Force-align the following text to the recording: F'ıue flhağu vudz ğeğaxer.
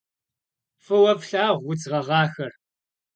F'ıue 0.83 1.13
flhağu 1.21 1.55
vudz 1.65 1.83
ğeğaxer. 1.91 2.53